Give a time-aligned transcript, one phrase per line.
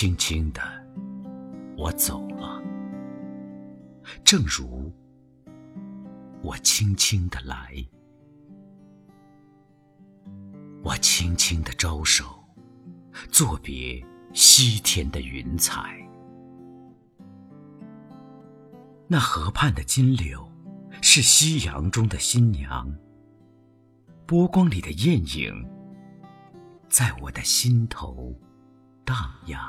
[0.00, 0.62] 轻轻的，
[1.76, 2.62] 我走了，
[4.22, 4.92] 正如
[6.40, 7.74] 我轻轻的来。
[10.84, 12.24] 我轻轻的招手，
[13.32, 14.00] 作别
[14.32, 15.98] 西天的云彩。
[19.08, 20.48] 那河畔的金柳，
[21.02, 22.88] 是夕阳中的新娘。
[24.26, 25.68] 波光里的艳影，
[26.88, 28.32] 在我的心头
[29.04, 29.68] 荡漾。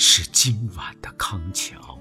[0.00, 1.98] 是今晚的康桥。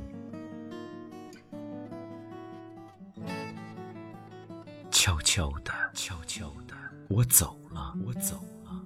[4.91, 6.75] 悄悄的，悄悄的，
[7.09, 8.85] 我走了，我走了。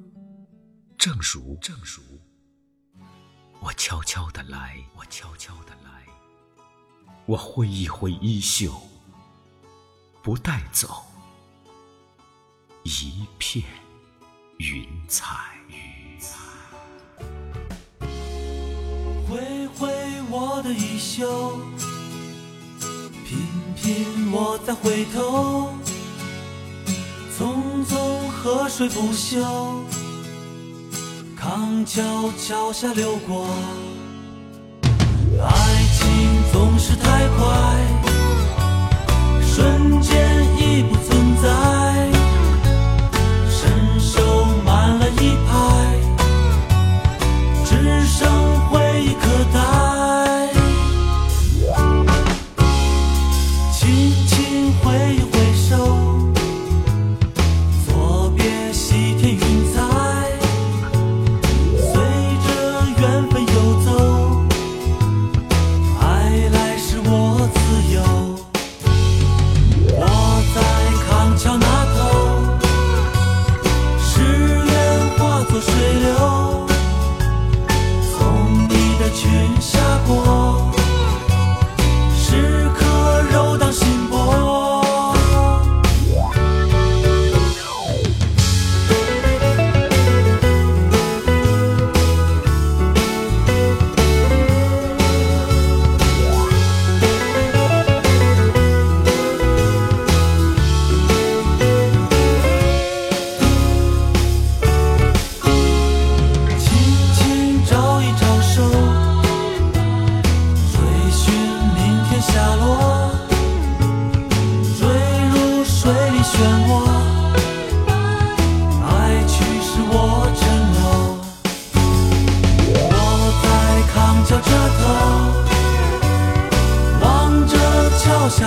[0.97, 2.01] 正如，正如，
[3.59, 6.05] 我悄悄的来，我悄悄的来。
[7.25, 8.81] 我挥一挥衣袖，
[10.23, 11.03] 不带走
[12.83, 13.65] 一片
[14.57, 15.57] 云彩。
[15.67, 16.90] 挥
[20.71, 21.59] 我的衣袖，
[23.27, 23.39] 频
[23.75, 25.73] 频我再回头，
[27.37, 29.43] 匆匆河水不休，
[31.35, 33.49] 康桥桥下流过。
[35.43, 35.49] 爱
[35.91, 36.07] 情
[36.53, 37.77] 总是太快，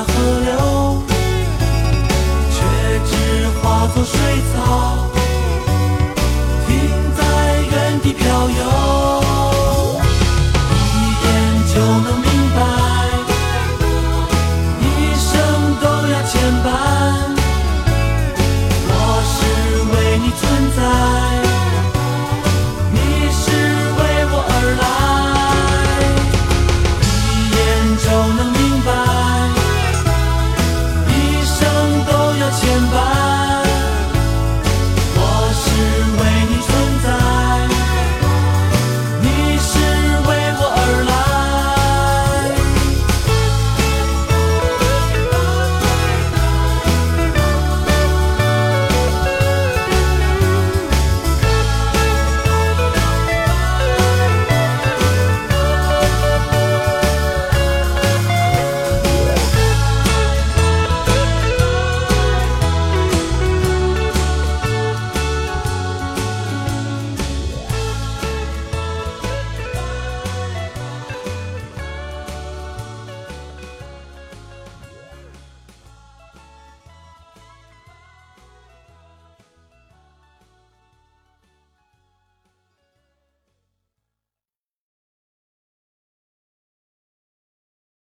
[0.06, 0.63] 河流，